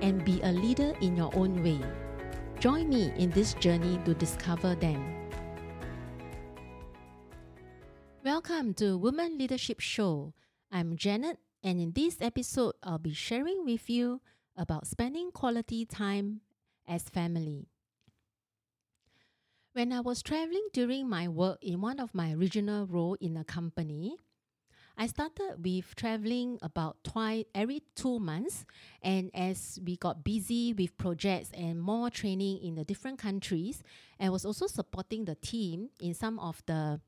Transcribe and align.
and 0.00 0.24
be 0.24 0.40
a 0.42 0.52
leader 0.52 0.94
in 1.00 1.16
your 1.16 1.34
own 1.34 1.62
way. 1.62 1.80
Join 2.60 2.88
me 2.88 3.12
in 3.16 3.30
this 3.30 3.54
journey 3.54 4.00
to 4.04 4.14
discover 4.14 4.74
them. 4.74 5.14
Welcome 8.24 8.74
to 8.74 8.98
Women 8.98 9.38
Leadership 9.38 9.80
Show. 9.80 10.34
I'm 10.70 10.96
Janet, 10.96 11.38
and 11.62 11.80
in 11.80 11.92
this 11.92 12.18
episode, 12.20 12.74
I'll 12.82 12.98
be 12.98 13.14
sharing 13.14 13.64
with 13.64 13.88
you 13.88 14.20
about 14.56 14.86
spending 14.86 15.30
quality 15.30 15.86
time 15.86 16.42
as 16.86 17.08
family. 17.08 17.68
When 19.72 19.92
I 19.92 20.00
was 20.00 20.22
traveling 20.22 20.66
during 20.72 21.08
my 21.08 21.28
work 21.28 21.58
in 21.62 21.80
one 21.80 22.00
of 22.00 22.14
my 22.14 22.32
regional 22.32 22.86
role 22.86 23.16
in 23.20 23.36
a 23.36 23.44
company, 23.44 24.16
I 25.00 25.06
started 25.06 25.62
with 25.62 25.94
traveling 25.94 26.58
about 26.60 26.96
twice 27.04 27.44
every 27.54 27.84
two 27.94 28.18
months, 28.18 28.66
and 29.00 29.30
as 29.32 29.78
we 29.86 29.96
got 29.96 30.24
busy 30.24 30.72
with 30.72 30.98
projects 30.98 31.52
and 31.54 31.80
more 31.80 32.10
training 32.10 32.58
in 32.64 32.74
the 32.74 32.84
different 32.84 33.20
countries, 33.20 33.84
I 34.18 34.28
was 34.28 34.44
also 34.44 34.66
supporting 34.66 35.24
the 35.24 35.36
team 35.36 35.90
in 36.00 36.14
some 36.14 36.40
of 36.40 36.60
the 36.66 37.00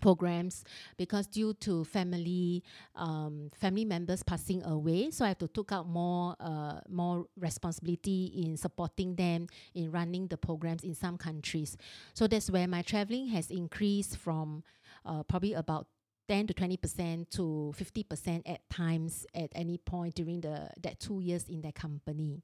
programs 0.00 0.64
because 0.96 1.26
due 1.26 1.54
to 1.54 1.84
family 1.84 2.62
um, 2.96 3.50
family 3.58 3.84
members 3.84 4.22
passing 4.22 4.62
away 4.64 5.08
so 5.10 5.24
i 5.24 5.28
have 5.28 5.38
to 5.38 5.46
took 5.48 5.70
out 5.70 5.88
more 5.88 6.34
uh, 6.40 6.80
more 6.90 7.26
responsibility 7.38 8.32
in 8.44 8.56
supporting 8.56 9.14
them 9.14 9.46
in 9.74 9.90
running 9.92 10.26
the 10.26 10.36
programs 10.36 10.82
in 10.82 10.94
some 10.94 11.16
countries. 11.16 11.76
So 12.12 12.26
that's 12.26 12.50
where 12.50 12.66
my 12.66 12.82
traveling 12.82 13.28
has 13.28 13.50
increased 13.50 14.16
from 14.16 14.64
uh, 15.06 15.22
probably 15.22 15.54
about 15.54 15.86
10 16.28 16.46
to 16.48 16.54
20% 16.54 17.30
to 17.30 17.74
50% 17.76 18.42
at 18.46 18.68
times 18.70 19.26
at 19.34 19.50
any 19.54 19.78
point 19.78 20.14
during 20.14 20.40
the 20.40 20.70
that 20.82 21.00
two 21.00 21.20
years 21.20 21.48
in 21.48 21.60
that 21.62 21.74
company. 21.74 22.42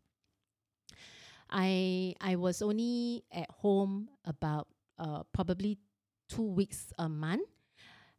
I 1.50 2.14
I 2.20 2.37
was 2.37 2.62
only 2.62 3.25
at 3.33 3.50
home 3.50 4.09
about 4.25 4.69
uh, 4.98 5.25
probably 5.33 5.78
two 6.28 6.45
weeks 6.45 6.92
a 6.98 7.09
month 7.09 7.48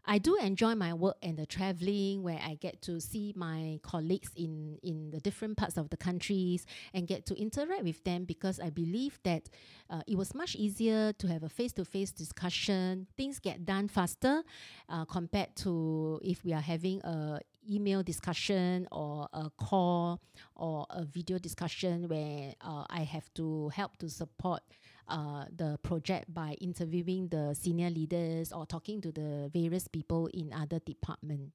I 0.06 0.18
do 0.18 0.36
enjoy 0.38 0.76
my 0.76 0.94
work 0.94 1.18
and 1.22 1.38
the 1.38 1.46
traveling 1.46 2.24
where 2.24 2.40
I 2.44 2.56
get 2.56 2.82
to 2.84 3.00
see 3.00 3.34
my 3.36 3.80
colleagues 3.84 4.32
in, 4.36 4.80
in 4.82 5.12
the 5.12 5.20
different 5.20 5.58
parts 5.58 5.78
of 5.78 5.90
the 5.90 5.98
countries 5.98 6.66
and 6.94 7.08
get 7.08 7.26
to 7.28 7.36
interact 7.40 7.84
with 7.84 8.04
them 8.04 8.26
because 8.26 8.60
I 8.60 8.70
believe 8.70 9.20
that 9.24 9.50
uh, 9.90 10.02
it 10.08 10.18
was 10.18 10.34
much 10.34 10.56
easier 10.56 11.14
to 11.14 11.28
have 11.28 11.44
a 11.44 11.50
face 11.50 11.74
to 11.74 11.86
face 11.86 12.12
discussion. 12.12 13.08
Things 13.16 13.40
get 13.40 13.66
done 13.66 13.88
faster 13.88 14.44
uh, 14.90 15.06
compared 15.06 15.56
to 15.58 16.20
if 16.24 16.44
we 16.44 16.54
are 16.54 16.62
having 16.62 17.02
a 17.02 17.40
email 17.70 18.04
discussion 18.04 18.88
or 18.92 19.28
a 19.34 19.50
call 19.58 20.22
or 20.56 20.86
a 20.90 21.06
video 21.06 21.38
discussion 21.38 22.08
where 22.08 22.54
uh, 22.62 22.86
I 22.90 23.02
have 23.04 23.32
to 23.36 23.70
help 23.70 23.98
to 23.98 24.10
support 24.10 24.62
uh, 25.08 25.46
the 25.56 25.78
project 25.84 26.34
by 26.34 26.56
interviewing 26.62 27.28
the 27.28 27.54
senior 27.54 27.90
leaders 27.90 28.52
or 28.52 28.66
talking 28.66 29.02
to 29.02 29.12
the 29.12 29.50
various 29.54 29.88
people 29.88 30.28
in 30.34 30.54
other 30.54 30.80
departments. 30.80 31.52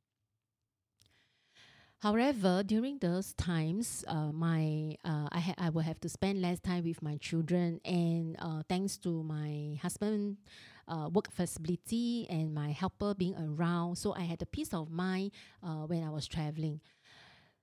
However, 2.01 2.63
during 2.63 2.99
those 2.99 3.33
times, 3.33 4.05
uh, 4.07 4.31
my 4.31 4.97
uh, 5.03 5.29
I 5.33 5.41
ha- 5.41 5.55
I 5.57 5.71
will 5.71 5.81
have 5.83 5.99
to 6.01 6.11
spend 6.11 6.43
less 6.43 6.61
time 6.61 6.85
with 6.85 7.01
my 7.03 7.17
children, 7.17 7.81
and 7.87 8.37
uh, 8.39 8.63
thanks 8.69 8.99
to 8.99 9.23
my 9.23 9.81
husband, 9.81 10.37
uh, 10.89 11.09
work 11.13 11.31
flexibility 11.31 12.27
and 12.31 12.55
my 12.55 12.71
helper 12.71 13.15
being 13.15 13.35
around, 13.37 13.97
so 13.97 14.15
I 14.15 14.23
had 14.23 14.43
a 14.43 14.47
peace 14.47 14.73
of 14.73 14.91
mind 14.91 15.33
uh, 15.63 15.87
when 15.87 16.03
I 16.03 16.11
was 16.11 16.27
traveling. 16.27 16.81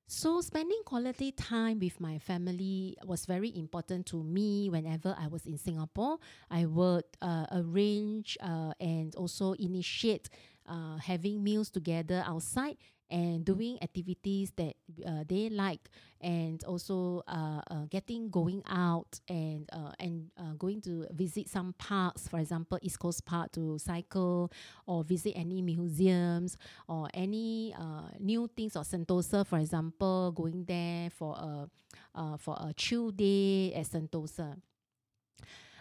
So, 0.08 0.42
spending 0.42 0.82
quality 0.86 1.32
time 1.32 1.80
with 1.80 2.00
my 2.00 2.20
family 2.20 2.98
was 3.06 3.26
very 3.26 3.56
important 3.56 4.06
to 4.08 4.22
me 4.22 4.70
whenever 4.70 5.16
I 5.18 5.28
was 5.28 5.46
in 5.46 5.58
Singapore. 5.58 6.20
I 6.52 6.66
would 6.66 7.06
uh, 7.22 7.48
arrange 7.52 8.38
uh, 8.42 8.74
and 8.80 9.16
also 9.16 9.54
initiate 9.54 10.30
uh, 10.68 10.98
having 10.98 11.44
meals 11.44 11.70
together 11.70 12.24
outside 12.28 12.78
and 13.10 13.46
doing 13.46 13.78
activities 13.82 14.52
that 14.58 14.76
uh, 15.06 15.24
they 15.28 15.50
like 15.50 15.90
and 16.22 16.64
also 16.64 17.22
uh, 17.28 17.62
uh, 17.70 17.86
getting 17.90 18.30
going 18.30 18.64
out 18.68 19.20
and 19.28 19.70
uh, 19.74 19.92
and 20.00 20.32
uh, 20.38 20.54
going 20.58 20.82
to 20.82 21.06
visit 21.12 21.50
some 21.50 21.74
parks 21.78 22.28
for 22.28 22.40
example 22.40 22.80
east 22.82 23.00
coast 23.00 23.26
park 23.26 23.52
to 23.52 23.78
cycle 23.78 24.52
or 24.88 25.04
visit 25.04 25.34
any 25.36 25.62
museums 25.62 26.58
or 26.88 27.08
any 27.14 27.76
uh, 27.78 28.08
new 28.20 28.50
things 28.56 28.76
or 28.76 28.84
sentosa 28.84 29.46
for 29.46 29.60
example 29.60 30.32
going 30.32 30.64
there 30.66 31.10
for 31.10 31.36
a 31.36 32.38
for 32.38 32.56
a 32.60 32.74
chill 32.74 33.12
day 33.12 33.74
at 33.74 33.86
sentosa. 33.86 34.56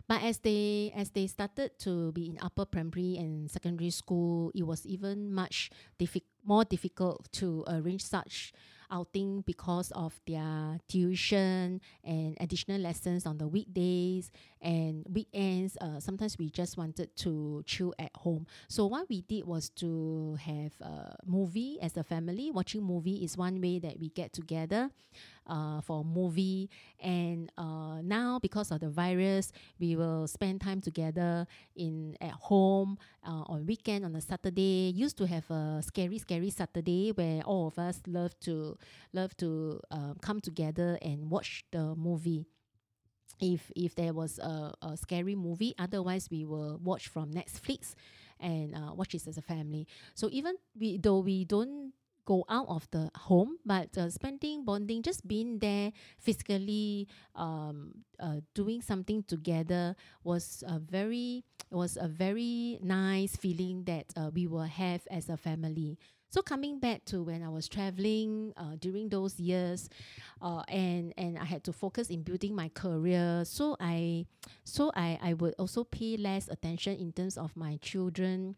But 0.08 0.22
as 0.22 0.38
they 0.38 0.92
as 0.96 1.10
they 1.10 1.26
started 1.26 1.78
to 1.86 2.12
be 2.12 2.26
in 2.26 2.38
upper 2.42 2.64
primary 2.66 3.16
and 3.16 3.50
secondary 3.50 3.90
school, 3.90 4.50
it 4.54 4.64
was 4.66 4.84
even 4.86 5.32
much 5.32 5.70
diffi- 5.98 6.26
more 6.44 6.64
difficult 6.64 7.30
to 7.32 7.64
arrange 7.68 8.04
such 8.04 8.52
outing 8.92 9.40
because 9.40 9.90
of 9.92 10.20
their 10.26 10.78
tuition 10.86 11.80
and 12.04 12.36
additional 12.40 12.78
lessons 12.78 13.24
on 13.24 13.38
the 13.38 13.48
weekdays 13.48 14.30
and 14.60 15.06
weekends. 15.10 15.76
Uh, 15.80 15.98
sometimes 15.98 16.36
we 16.38 16.50
just 16.50 16.76
wanted 16.76 17.16
to 17.16 17.62
chill 17.66 17.94
at 17.98 18.10
home. 18.16 18.46
So 18.68 18.86
what 18.86 19.08
we 19.08 19.22
did 19.22 19.46
was 19.46 19.70
to 19.76 20.36
have 20.44 20.72
a 20.80 21.16
movie 21.24 21.78
as 21.80 21.96
a 21.96 22.04
family. 22.04 22.50
Watching 22.50 22.82
movie 22.82 23.24
is 23.24 23.36
one 23.36 23.60
way 23.60 23.78
that 23.78 23.98
we 23.98 24.10
get 24.10 24.32
together 24.34 24.90
uh, 25.46 25.80
for 25.80 26.00
a 26.00 26.04
movie. 26.04 26.70
And 27.00 27.50
uh, 27.58 28.00
now 28.02 28.38
because 28.38 28.70
of 28.70 28.80
the 28.80 28.90
virus, 28.90 29.52
we 29.78 29.96
will 29.96 30.26
spend 30.26 30.60
time 30.60 30.80
together 30.80 31.46
in 31.76 32.16
at 32.20 32.32
home 32.32 32.98
uh, 33.26 33.42
on 33.46 33.66
weekend 33.66 34.04
on 34.04 34.14
a 34.16 34.20
Saturday. 34.20 34.92
Used 34.94 35.16
to 35.18 35.26
have 35.26 35.50
a 35.50 35.82
scary, 35.84 36.18
scary 36.18 36.50
Saturday 36.50 37.12
where 37.12 37.42
all 37.42 37.68
of 37.68 37.78
us 37.78 38.00
love 38.06 38.38
to 38.40 38.76
love 39.12 39.36
to 39.38 39.80
uh, 39.90 40.14
come 40.20 40.40
together 40.40 40.98
and 41.02 41.30
watch 41.30 41.64
the 41.72 41.94
movie 41.96 42.46
if 43.40 43.70
if 43.74 43.94
there 43.94 44.12
was 44.12 44.38
a, 44.38 44.72
a 44.82 44.96
scary 44.96 45.34
movie 45.34 45.74
otherwise 45.78 46.28
we 46.30 46.44
will 46.44 46.78
watch 46.82 47.08
from 47.08 47.30
netflix 47.32 47.94
and 48.40 48.74
uh, 48.74 48.92
watch 48.94 49.14
it 49.14 49.26
as 49.26 49.36
a 49.36 49.42
family 49.42 49.86
so 50.14 50.28
even 50.30 50.54
we 50.78 50.98
though 50.98 51.18
we 51.18 51.44
don't 51.44 51.92
go 52.24 52.44
out 52.48 52.66
of 52.68 52.88
the 52.90 53.10
home 53.16 53.56
but 53.64 53.96
uh, 53.98 54.08
spending 54.08 54.64
bonding 54.64 55.02
just 55.02 55.26
being 55.26 55.58
there 55.58 55.92
physically 56.18 57.08
um, 57.34 57.92
uh, 58.20 58.36
doing 58.54 58.80
something 58.80 59.22
together 59.24 59.94
was 60.24 60.62
a 60.66 60.78
very 60.78 61.44
was 61.70 61.96
a 62.00 62.08
very 62.08 62.78
nice 62.82 63.36
feeling 63.36 63.84
that 63.84 64.06
uh, 64.16 64.30
we 64.32 64.46
will 64.46 64.62
have 64.62 65.02
as 65.10 65.28
a 65.28 65.36
family 65.36 65.98
so 66.32 66.40
coming 66.40 66.78
back 66.80 67.04
to 67.12 67.22
when 67.22 67.42
I 67.42 67.50
was 67.50 67.68
traveling 67.68 68.54
uh, 68.56 68.76
during 68.80 69.10
those 69.10 69.38
years, 69.38 69.90
uh, 70.40 70.62
and 70.66 71.12
and 71.18 71.36
I 71.36 71.44
had 71.44 71.62
to 71.64 71.74
focus 71.74 72.08
in 72.08 72.22
building 72.22 72.54
my 72.56 72.70
career. 72.70 73.44
So 73.44 73.76
I, 73.78 74.24
so 74.64 74.90
I 74.96 75.18
I 75.20 75.34
would 75.34 75.52
also 75.58 75.84
pay 75.84 76.16
less 76.16 76.48
attention 76.48 76.96
in 76.96 77.12
terms 77.12 77.36
of 77.36 77.54
my 77.54 77.76
children 77.82 78.56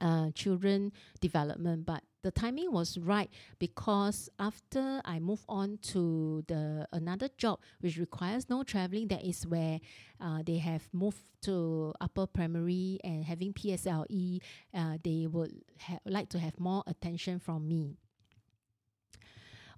uh, 0.00 0.30
children 0.34 0.92
development, 1.20 1.86
but 1.86 2.02
the 2.24 2.32
timing 2.32 2.72
was 2.72 2.96
right 2.96 3.30
because 3.58 4.30
after 4.38 5.02
I 5.04 5.20
move 5.20 5.44
on 5.46 5.78
to 5.92 6.42
the 6.48 6.88
another 6.90 7.28
job 7.36 7.60
which 7.80 7.98
requires 7.98 8.48
no 8.48 8.64
traveling, 8.64 9.08
that 9.08 9.22
is 9.22 9.46
where 9.46 9.78
uh, 10.20 10.42
they 10.44 10.56
have 10.56 10.88
moved 10.92 11.20
to 11.42 11.92
upper 12.00 12.26
primary 12.26 12.98
and 13.04 13.24
having 13.24 13.52
PSLE, 13.52 14.40
uh, 14.72 14.96
they 15.04 15.26
would 15.30 15.52
ha- 15.78 16.00
like 16.06 16.30
to 16.30 16.38
have 16.38 16.58
more 16.58 16.82
attention 16.86 17.38
from 17.38 17.68
me. 17.68 17.98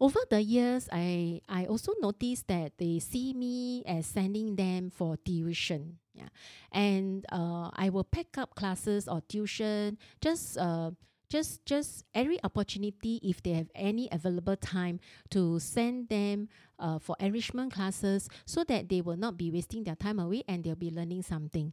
Over 0.00 0.20
the 0.30 0.40
years, 0.42 0.88
I, 0.92 1.40
I 1.48 1.64
also 1.66 1.92
noticed 2.00 2.46
that 2.48 2.78
they 2.78 3.00
see 3.00 3.32
me 3.32 3.82
as 3.86 4.06
sending 4.06 4.54
them 4.54 4.90
for 4.90 5.16
tuition. 5.16 5.98
Yeah. 6.14 6.28
And 6.70 7.24
uh, 7.32 7.70
I 7.74 7.88
will 7.90 8.04
pick 8.04 8.38
up 8.38 8.54
classes 8.54 9.08
or 9.08 9.22
tuition 9.22 9.98
just 10.20 10.58
uh, 10.58 10.90
just 11.28 11.64
just 11.66 12.04
every 12.14 12.38
opportunity 12.44 13.20
if 13.22 13.42
they 13.42 13.52
have 13.52 13.68
any 13.74 14.08
available 14.12 14.56
time 14.56 15.00
to 15.30 15.58
send 15.58 16.08
them 16.08 16.48
uh, 16.78 16.98
for 16.98 17.16
enrichment 17.20 17.72
classes 17.72 18.28
so 18.44 18.64
that 18.64 18.88
they 18.88 19.00
will 19.00 19.16
not 19.16 19.36
be 19.36 19.50
wasting 19.50 19.84
their 19.84 19.96
time 19.96 20.18
away 20.18 20.42
and 20.48 20.64
they'll 20.64 20.74
be 20.74 20.90
learning 20.90 21.22
something. 21.22 21.72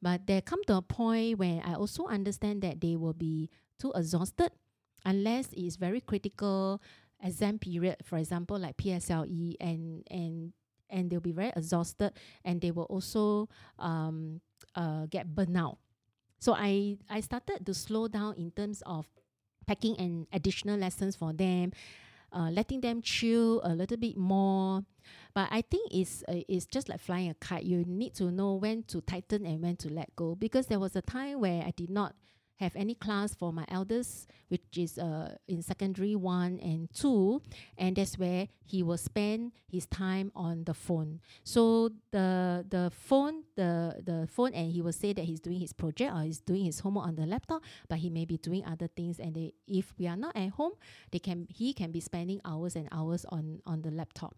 But 0.00 0.26
there 0.26 0.40
come 0.40 0.62
to 0.64 0.76
a 0.76 0.82
point 0.82 1.38
where 1.38 1.60
i 1.64 1.74
also 1.74 2.06
understand 2.06 2.62
that 2.62 2.80
they 2.80 2.94
will 2.96 3.12
be 3.12 3.50
too 3.78 3.92
exhausted 3.94 4.50
unless 5.04 5.48
it's 5.52 5.76
very 5.76 6.00
critical 6.00 6.80
exam 7.22 7.58
period 7.58 7.96
for 8.04 8.16
example 8.16 8.58
like 8.58 8.76
psle 8.76 9.56
and 9.60 10.04
and 10.10 10.52
and 10.90 11.10
they'll 11.10 11.20
be 11.20 11.32
very 11.32 11.52
exhausted 11.56 12.12
and 12.44 12.60
they 12.60 12.70
will 12.70 12.84
also 12.84 13.48
um, 13.78 14.40
uh, 14.74 15.06
get 15.06 15.34
burnout 15.34 15.76
so 16.38 16.54
I, 16.54 16.98
I 17.10 17.20
started 17.20 17.66
to 17.66 17.74
slow 17.74 18.08
down 18.08 18.34
in 18.36 18.50
terms 18.50 18.82
of 18.86 19.06
packing 19.66 19.96
and 19.98 20.26
additional 20.32 20.78
lessons 20.78 21.16
for 21.16 21.32
them, 21.32 21.72
uh, 22.32 22.50
letting 22.50 22.80
them 22.80 23.02
chill 23.02 23.60
a 23.64 23.74
little 23.74 23.96
bit 23.96 24.16
more. 24.16 24.84
But 25.34 25.48
I 25.50 25.62
think 25.62 25.92
it's 25.92 26.22
uh, 26.28 26.40
it's 26.48 26.66
just 26.66 26.88
like 26.88 27.00
flying 27.00 27.30
a 27.30 27.34
kite. 27.34 27.64
You 27.64 27.84
need 27.86 28.14
to 28.16 28.30
know 28.30 28.54
when 28.54 28.82
to 28.84 29.00
tighten 29.00 29.46
and 29.46 29.62
when 29.62 29.76
to 29.76 29.88
let 29.92 30.14
go. 30.16 30.34
Because 30.34 30.66
there 30.66 30.80
was 30.80 30.96
a 30.96 31.02
time 31.02 31.40
where 31.40 31.62
I 31.62 31.72
did 31.76 31.90
not 31.90 32.14
have 32.58 32.74
any 32.76 32.94
class 32.94 33.34
for 33.34 33.52
my 33.52 33.64
eldest, 33.68 34.28
which 34.48 34.62
is 34.76 34.98
uh, 34.98 35.36
in 35.46 35.62
secondary 35.62 36.14
one 36.14 36.58
and 36.60 36.92
two, 36.92 37.40
and 37.76 37.96
that's 37.96 38.18
where 38.18 38.48
he 38.66 38.82
will 38.82 38.98
spend 38.98 39.52
his 39.70 39.86
time 39.86 40.32
on 40.34 40.64
the 40.64 40.74
phone. 40.74 41.20
So 41.44 41.90
the 42.10 42.64
the 42.68 42.90
phone, 42.92 43.44
the 43.56 44.02
the 44.04 44.28
phone, 44.30 44.52
and 44.54 44.72
he 44.72 44.82
will 44.82 44.92
say 44.92 45.12
that 45.12 45.24
he's 45.24 45.40
doing 45.40 45.60
his 45.60 45.72
project 45.72 46.12
or 46.12 46.22
he's 46.22 46.40
doing 46.40 46.64
his 46.64 46.80
homework 46.80 47.06
on 47.06 47.14
the 47.16 47.26
laptop, 47.26 47.62
but 47.88 47.98
he 47.98 48.10
may 48.10 48.24
be 48.24 48.36
doing 48.36 48.64
other 48.64 48.88
things. 48.88 49.18
And 49.18 49.34
they, 49.34 49.52
if 49.66 49.94
we 49.98 50.06
are 50.06 50.16
not 50.16 50.36
at 50.36 50.50
home, 50.50 50.72
they 51.12 51.18
can 51.18 51.46
he 51.48 51.72
can 51.72 51.92
be 51.92 52.00
spending 52.00 52.40
hours 52.44 52.76
and 52.76 52.88
hours 52.92 53.24
on 53.30 53.62
on 53.66 53.82
the 53.82 53.90
laptop. 53.90 54.34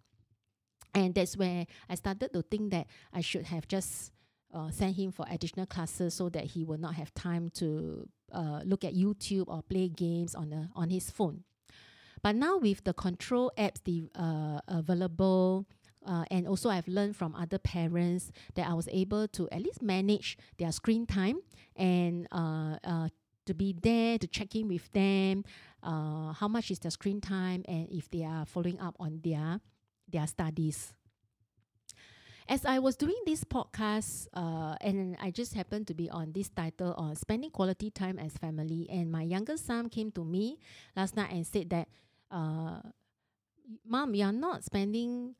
And 0.94 1.14
that's 1.14 1.36
where 1.36 1.66
I 1.88 1.94
started 1.94 2.32
to 2.32 2.42
think 2.42 2.72
that 2.72 2.86
I 3.12 3.20
should 3.20 3.44
have 3.44 3.68
just 3.68 4.12
uh, 4.52 4.70
send 4.70 4.96
him 4.96 5.12
for 5.12 5.26
additional 5.30 5.66
classes 5.66 6.14
so 6.14 6.28
that 6.28 6.44
he 6.44 6.64
will 6.64 6.78
not 6.78 6.94
have 6.94 7.12
time 7.14 7.50
to 7.50 8.08
uh, 8.32 8.60
look 8.64 8.84
at 8.84 8.94
YouTube 8.94 9.44
or 9.48 9.62
play 9.62 9.88
games 9.88 10.34
on 10.34 10.50
the 10.50 10.68
on 10.74 10.90
his 10.90 11.10
phone. 11.10 11.44
But 12.22 12.36
now 12.36 12.58
with 12.58 12.84
the 12.84 12.92
control 12.92 13.50
apps 13.56 13.82
the 13.84 14.10
uh, 14.14 14.60
available, 14.68 15.66
uh, 16.06 16.24
and 16.30 16.46
also 16.46 16.68
I've 16.68 16.88
learned 16.88 17.16
from 17.16 17.34
other 17.34 17.58
parents 17.58 18.30
that 18.54 18.68
I 18.68 18.74
was 18.74 18.88
able 18.92 19.28
to 19.28 19.48
at 19.50 19.62
least 19.62 19.82
manage 19.82 20.36
their 20.58 20.72
screen 20.72 21.06
time 21.06 21.38
and 21.76 22.26
uh, 22.30 22.76
uh, 22.84 23.08
to 23.46 23.54
be 23.54 23.74
there 23.80 24.18
to 24.18 24.26
check 24.26 24.54
in 24.54 24.68
with 24.68 24.90
them, 24.92 25.44
uh, 25.82 26.32
how 26.32 26.48
much 26.48 26.70
is 26.70 26.78
their 26.78 26.90
screen 26.90 27.20
time, 27.20 27.64
and 27.66 27.88
if 27.90 28.10
they 28.10 28.24
are 28.24 28.44
following 28.44 28.78
up 28.80 28.96
on 29.00 29.20
their 29.24 29.60
their 30.08 30.26
studies 30.26 30.92
as 32.50 32.66
I 32.66 32.80
was 32.80 32.96
doing 32.96 33.16
this 33.24 33.44
podcast, 33.44 34.26
uh, 34.34 34.74
and 34.80 35.16
I 35.22 35.30
just 35.30 35.54
happened 35.54 35.86
to 35.86 35.94
be 35.94 36.10
on 36.10 36.32
this 36.32 36.48
title 36.48 36.92
on 36.98 37.14
spending 37.14 37.50
quality 37.50 37.90
time 37.90 38.18
as 38.18 38.36
family, 38.36 38.88
and 38.90 39.10
my 39.10 39.22
youngest 39.22 39.66
son 39.66 39.88
came 39.88 40.10
to 40.18 40.24
me 40.24 40.58
last 40.96 41.14
night 41.16 41.30
and 41.30 41.46
said 41.46 41.70
that, 41.70 41.86
uh, 42.28 42.82
"Mom, 43.86 44.16
you're 44.16 44.34
not 44.34 44.64
spending." 44.64 45.36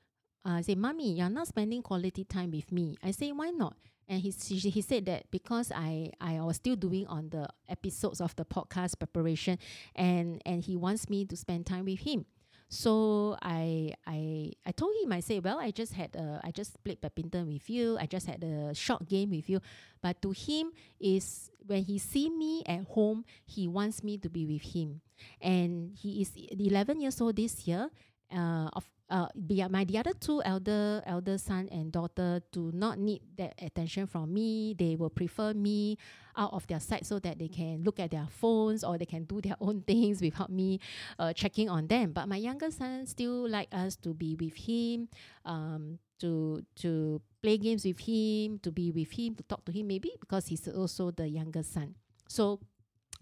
Uh, 0.46 0.58
I 0.58 0.60
say, 0.62 0.76
"Mommy, 0.76 1.18
you're 1.18 1.28
not 1.28 1.48
spending 1.48 1.82
quality 1.82 2.22
time 2.22 2.52
with 2.52 2.70
me." 2.70 2.96
I 3.02 3.10
say, 3.10 3.32
"Why 3.32 3.50
not?" 3.50 3.74
And 4.06 4.22
he, 4.22 4.30
he 4.30 4.80
said 4.80 5.06
that 5.06 5.30
because 5.30 5.70
I, 5.74 6.10
I 6.20 6.40
was 6.40 6.56
still 6.56 6.74
doing 6.74 7.06
on 7.06 7.30
the 7.30 7.48
episodes 7.68 8.20
of 8.20 8.34
the 8.34 8.44
podcast 8.44 8.98
preparation 8.98 9.56
and, 9.94 10.42
and 10.44 10.64
he 10.64 10.74
wants 10.74 11.08
me 11.08 11.24
to 11.26 11.36
spend 11.36 11.66
time 11.66 11.84
with 11.84 12.00
him. 12.00 12.26
So 12.70 13.34
I 13.43 13.93
I 14.06 14.55
I 14.64 14.70
told 14.70 14.94
him 15.02 15.11
I 15.11 15.19
said, 15.19 15.43
well, 15.43 15.58
I 15.58 15.75
just 15.75 15.93
had 15.99 16.14
a 16.14 16.38
I 16.46 16.55
just 16.55 16.78
played 16.87 17.02
badminton 17.02 17.50
with 17.50 17.67
you. 17.69 17.99
I 17.99 18.06
just 18.06 18.31
had 18.31 18.46
a 18.46 18.72
short 18.75 19.11
game 19.11 19.34
with 19.34 19.50
you. 19.50 19.58
But 20.00 20.22
to 20.22 20.31
him 20.31 20.70
is 21.02 21.50
when 21.67 21.82
he 21.82 21.99
see 21.99 22.31
me 22.31 22.62
at 22.64 22.87
home, 22.94 23.26
he 23.44 23.67
wants 23.67 24.06
me 24.06 24.19
to 24.22 24.31
be 24.31 24.46
with 24.46 24.62
him. 24.62 25.02
And 25.43 25.99
he 25.99 26.22
is 26.22 26.31
11 26.34 27.00
years 27.02 27.20
old 27.20 27.37
this 27.37 27.67
year. 27.67 27.90
Uh, 28.31 28.70
of 28.73 28.87
uh, 29.10 29.26
my 29.68 29.84
the 29.84 29.98
other 29.98 30.12
two 30.14 30.40
elder 30.44 31.02
elder 31.04 31.36
son 31.36 31.68
and 31.72 31.90
daughter 31.90 32.40
do 32.52 32.70
not 32.72 32.98
need 32.98 33.20
that 33.36 33.54
attention 33.60 34.06
from 34.06 34.32
me. 34.32 34.74
They 34.78 34.94
will 34.94 35.10
prefer 35.10 35.52
me 35.52 35.98
out 36.36 36.52
of 36.52 36.66
their 36.68 36.78
sight 36.78 37.04
so 37.04 37.18
that 37.18 37.38
they 37.38 37.48
can 37.48 37.82
look 37.82 37.98
at 37.98 38.12
their 38.12 38.28
phones 38.30 38.84
or 38.84 38.96
they 38.98 39.06
can 39.06 39.24
do 39.24 39.40
their 39.40 39.56
own 39.60 39.82
things 39.86 40.22
without 40.22 40.50
me 40.50 40.78
uh, 41.18 41.32
checking 41.32 41.68
on 41.68 41.88
them. 41.88 42.12
But 42.12 42.28
my 42.28 42.36
younger 42.36 42.70
son 42.70 43.06
still 43.06 43.48
like 43.48 43.68
us 43.72 43.96
to 44.06 44.14
be 44.14 44.36
with 44.38 44.54
him, 44.54 45.08
um, 45.44 45.98
to 46.20 46.62
to 46.76 47.20
play 47.42 47.58
games 47.58 47.84
with 47.84 47.98
him, 47.98 48.60
to 48.62 48.70
be 48.70 48.92
with 48.92 49.10
him, 49.10 49.34
to 49.34 49.42
talk 49.42 49.64
to 49.66 49.72
him. 49.72 49.88
Maybe 49.88 50.14
because 50.20 50.46
he's 50.46 50.68
also 50.68 51.10
the 51.10 51.26
younger 51.26 51.64
son. 51.64 51.96
So 52.28 52.60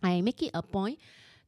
I 0.02 0.20
make 0.20 0.42
it 0.42 0.50
a 0.52 0.62
point 0.62 0.98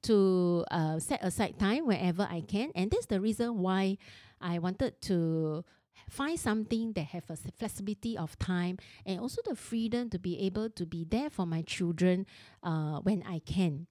to 0.03 0.65
uh, 0.71 0.99
set 0.99 1.23
aside 1.23 1.59
time 1.59 1.87
wherever 1.87 2.27
I 2.31 2.43
can, 2.43 2.71
and 2.75 2.91
that's 2.91 3.07
the 3.07 3.21
reason 3.21 3.59
why 3.59 3.99
I 4.41 4.59
wanted 4.59 5.01
to 5.03 5.65
find 6.09 6.39
something 6.39 6.93
that 6.95 7.07
have 7.15 7.31
a 7.31 7.37
flexibility 7.37 8.19
of 8.19 8.39
time 8.39 8.79
and 9.07 9.21
also 9.21 9.41
the 9.47 9.55
freedom 9.55 10.11
to 10.11 10.19
be 10.19 10.41
able 10.41 10.69
to 10.71 10.85
be 10.87 11.05
there 11.05 11.31
for 11.31 11.47
my 11.47 11.63
children 11.63 12.27
uh, 12.63 12.99
when 13.01 13.23
I 13.23 13.41
can. 13.41 13.87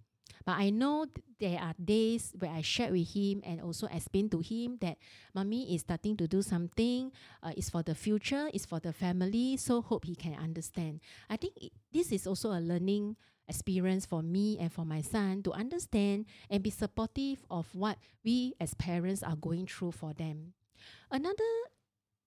But 0.46 0.58
I 0.58 0.70
know 0.70 1.06
th- 1.06 1.26
there 1.40 1.60
are 1.60 1.74
days 1.78 2.34
where 2.38 2.52
I 2.52 2.62
share 2.62 2.92
with 2.92 3.14
him 3.14 3.42
and 3.46 3.62
also 3.62 3.88
explain 3.88 4.30
to 4.30 4.40
him 4.40 4.78
that 4.82 4.98
mommy 5.34 5.76
is 5.76 5.82
starting 5.82 6.18
to 6.18 6.28
do 6.28 6.42
something. 6.42 7.12
Uh, 7.44 7.52
it's 7.56 7.70
for 7.70 7.84
the 7.84 7.96
future. 7.96 8.50
It's 8.54 8.66
for 8.66 8.80
the 8.80 8.94
family. 8.94 9.58
So 9.58 9.82
hope 9.82 10.06
he 10.06 10.16
can 10.16 10.36
understand. 10.36 11.02
I 11.30 11.38
think 11.38 11.54
it, 11.62 11.72
this 11.92 12.12
is 12.12 12.26
also 12.26 12.52
a 12.52 12.60
learning 12.60 13.16
experience 13.50 14.06
for 14.06 14.22
me 14.22 14.57
and 14.60 14.72
for 14.72 14.86
my 14.86 15.01
son 15.01 15.44
to 15.44 15.51
understand 15.51 16.25
and 16.50 16.63
be 16.63 16.69
supportive 16.69 17.44
of 17.50 17.68
what 17.74 17.98
we 18.24 18.54
as 18.62 18.74
parents 18.75 19.24
are 19.24 19.36
going 19.36 19.66
through 19.66 19.92
for 19.92 20.13
them. 20.13 20.54
Another 21.12 21.51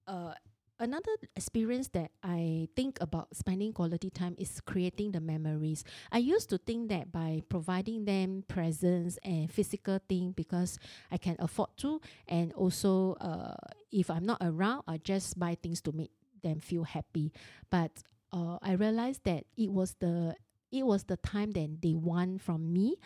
uh, 0.06 0.34
another 0.82 1.14
experience 1.36 1.88
that 1.94 2.10
I 2.22 2.68
think 2.74 2.98
about 3.00 3.34
spending 3.36 3.72
quality 3.72 4.10
time 4.10 4.34
is 4.36 4.60
creating 4.60 5.12
the 5.12 5.20
memories. 5.20 5.84
I 6.10 6.18
used 6.18 6.50
to 6.50 6.58
think 6.58 6.88
that 6.90 7.12
by 7.12 7.42
providing 7.48 8.04
them 8.04 8.44
presents 8.48 9.18
and 9.24 9.50
physical 9.50 10.00
thing 10.08 10.32
because 10.32 10.78
I 11.10 11.18
can 11.18 11.36
afford 11.38 11.70
to, 11.78 12.00
and 12.26 12.52
also 12.54 13.14
uh, 13.20 13.54
if 13.92 14.10
I'm 14.10 14.26
not 14.26 14.38
around, 14.42 14.82
I 14.88 14.98
just 14.98 15.38
buy 15.38 15.54
things 15.54 15.80
to 15.82 15.92
make 15.92 16.10
them 16.42 16.58
feel 16.58 16.82
happy. 16.82 17.32
But 17.70 18.02
uh, 18.32 18.58
I 18.60 18.72
realized 18.72 19.22
that 19.24 19.44
it 19.56 19.70
was 19.70 19.94
the 20.00 20.34
it 20.72 20.84
was 20.86 21.04
the 21.04 21.16
time 21.18 21.52
that 21.52 21.82
they 21.82 21.94
want 21.94 22.40
from 22.40 22.72
me 22.72 22.96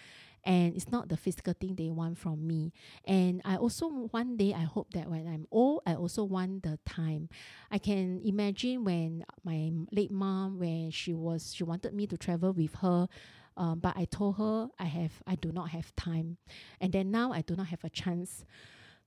and 0.47 0.77
it's 0.77 0.91
not 0.93 1.09
the 1.09 1.17
physical 1.17 1.53
thing 1.53 1.75
they 1.75 1.91
want 1.91 2.17
from 2.17 2.47
me. 2.47 2.73
And 3.05 3.43
i 3.45 3.57
also 3.57 3.89
one 3.89 4.37
day 4.37 4.55
i 4.55 4.63
hope 4.63 4.93
that 4.95 5.11
when 5.11 5.27
i'm 5.27 5.47
old 5.51 5.83
i 5.87 5.95
also 5.95 6.23
want 6.25 6.63
the 6.63 6.79
time. 6.87 7.29
I 7.71 7.79
can 7.79 8.23
imagine 8.25 8.85
when 8.85 9.25
my 9.45 9.73
late 9.91 10.13
mom 10.13 10.59
when 10.61 10.91
she 10.93 11.13
was 11.13 11.53
she 11.55 11.65
wanted 11.65 11.93
me 11.93 12.07
to 12.07 12.17
travel 12.17 12.53
with 12.53 12.75
her 12.77 13.09
um, 13.57 13.81
but 13.81 13.97
i 13.97 14.05
told 14.05 14.37
her 14.37 14.69
i 14.79 14.85
have 14.85 15.13
i 15.27 15.35
do 15.35 15.51
not 15.51 15.71
have 15.71 15.95
time. 15.97 16.39
And 16.81 16.93
then 16.93 17.11
now 17.11 17.33
i 17.33 17.41
do 17.43 17.57
not 17.57 17.67
have 17.67 17.83
a 17.85 17.91
chance. 17.91 18.45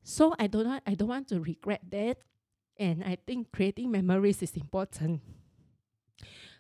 So 0.04 0.36
i 0.38 0.48
do 0.48 0.64
not 0.64 0.84
i 0.86 0.94
don't 0.94 1.08
want 1.08 1.30
to 1.30 1.40
regret 1.40 1.82
that. 1.92 2.18
And 2.78 3.04
i 3.04 3.18
think 3.26 3.52
creating 3.54 3.92
memories 3.92 4.44
is 4.44 4.56
important. 4.58 5.22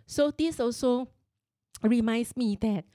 So 0.05 0.31
this 0.31 0.59
also 0.59 1.09
reminds 1.81 2.35
me 2.35 2.57
that 2.61 2.85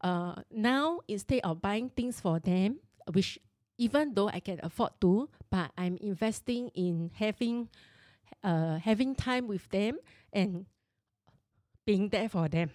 uh, 0.00 0.42
now 0.50 1.00
instead 1.08 1.40
of 1.44 1.60
buying 1.62 1.88
things 1.88 2.20
for 2.20 2.38
them, 2.38 2.78
which 3.12 3.38
even 3.78 4.14
though 4.14 4.28
I 4.28 4.40
can 4.40 4.60
afford 4.62 4.92
to, 5.00 5.28
but 5.50 5.72
I'm 5.76 5.96
investing 6.00 6.68
in 6.74 7.10
having 7.14 7.68
uh, 8.42 8.78
having 8.78 9.14
time 9.14 9.48
with 9.48 9.68
them 9.70 9.98
and 10.32 10.66
being 11.86 12.10
there 12.10 12.28
for 12.28 12.48
them. 12.48 12.70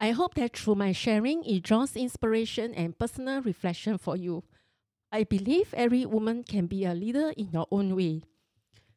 I 0.00 0.12
hope 0.12 0.34
that 0.34 0.56
through 0.56 0.76
my 0.76 0.92
sharing, 0.92 1.42
it 1.44 1.62
draws 1.62 1.96
inspiration 1.96 2.72
and 2.74 2.96
personal 2.96 3.42
reflection 3.42 3.98
for 3.98 4.16
you. 4.16 4.44
I 5.10 5.24
believe 5.24 5.74
every 5.74 6.06
woman 6.06 6.44
can 6.44 6.66
be 6.66 6.84
a 6.84 6.94
leader 6.94 7.32
in 7.36 7.50
your 7.50 7.66
own 7.70 7.96
way. 7.96 8.22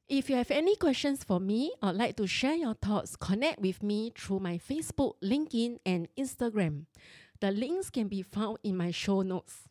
If 0.09 0.29
you 0.29 0.35
have 0.35 0.51
any 0.51 0.75
questions 0.75 1.23
for 1.23 1.39
me 1.39 1.73
or 1.81 1.93
like 1.93 2.17
to 2.17 2.27
share 2.27 2.55
your 2.55 2.73
thoughts, 2.73 3.15
connect 3.15 3.59
with 3.59 3.81
me 3.81 4.11
through 4.17 4.39
my 4.39 4.57
Facebook, 4.57 5.13
LinkedIn, 5.23 5.77
and 5.85 6.07
Instagram. 6.19 6.85
The 7.39 7.51
links 7.51 7.89
can 7.89 8.07
be 8.07 8.21
found 8.21 8.57
in 8.63 8.75
my 8.75 8.91
show 8.91 9.21
notes. 9.21 9.69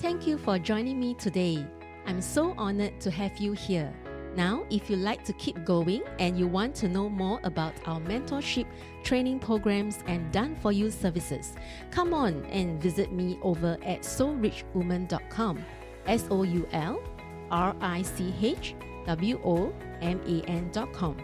Thank 0.00 0.26
you 0.26 0.38
for 0.38 0.58
joining 0.58 1.00
me 1.00 1.14
today. 1.14 1.66
I'm 2.06 2.20
so 2.20 2.54
honored 2.56 3.00
to 3.00 3.10
have 3.10 3.38
you 3.38 3.52
here. 3.52 3.92
Now, 4.36 4.64
if 4.70 4.88
you 4.88 4.96
like 4.96 5.24
to 5.24 5.32
keep 5.32 5.64
going 5.64 6.02
and 6.18 6.38
you 6.38 6.46
want 6.46 6.74
to 6.76 6.88
know 6.88 7.08
more 7.08 7.40
about 7.42 7.74
our 7.86 8.00
mentorship, 8.00 8.66
training 9.02 9.40
programs, 9.40 9.98
and 10.06 10.30
done 10.32 10.54
for 10.56 10.70
you 10.70 10.90
services, 10.90 11.54
come 11.90 12.14
on 12.14 12.44
and 12.46 12.80
visit 12.80 13.10
me 13.10 13.38
over 13.42 13.76
at 13.82 14.02
soulrichwoman.com. 14.02 15.64
S 16.06 16.26
O 16.30 16.42
U 16.42 16.68
L 16.72 17.02
R 17.50 17.74
I 17.80 18.02
C 18.02 18.34
H 18.40 18.74
W 19.06 19.40
O 19.44 19.72
M 20.00 20.20
A 20.26 20.42
N.com. 20.48 21.16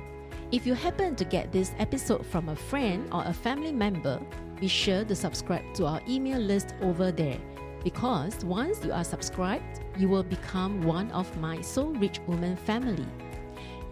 If 0.53 0.67
you 0.67 0.75
happen 0.75 1.17
to 1.17 1.25
get 1.25 1.51
this 1.53 1.73
episode 1.79 2.25
from 2.27 2.49
a 2.49 2.57
friend 2.57 3.09
or 3.13 3.25
a 3.25 3.33
family 3.33 3.73
member, 3.73 4.21
be 4.61 4.69
sure 4.69 5.05
to 5.05 5.15
subscribe 5.15 5.75
to 5.75 5.87
our 5.87 6.01
email 6.09 6.39
list 6.39 6.75
over 6.81 7.11
there 7.11 7.39
because 7.85 8.43
once 8.47 8.83
you 8.83 8.93
are 8.93 9.05
subscribed, 9.05 9.81
you 9.99 10.09
will 10.09 10.23
become 10.23 10.83
one 10.83 11.11
of 11.13 11.37
my 11.37 11.61
Soul 11.61 11.93
Rich 11.93 12.21
Woman 12.27 12.57
family. 12.57 13.07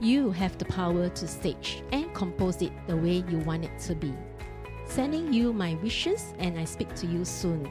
You 0.01 0.31
have 0.33 0.57
the 0.59 0.65
power 0.65 1.11
to 1.11 1.29
stage 1.29 1.85
and 1.93 2.13
compose 2.15 2.63
it 2.63 2.73
the 2.89 2.97
way 2.97 3.23
you 3.29 3.39
want 3.41 3.65
it 3.65 3.79
to 3.81 3.95
be. 3.95 4.13
Sending 4.87 5.33
you 5.33 5.53
my 5.53 5.75
wishes, 5.83 6.35
and 6.39 6.59
I 6.59 6.65
speak 6.65 6.93
to 6.97 7.07
you 7.07 7.25
soon. 7.25 7.71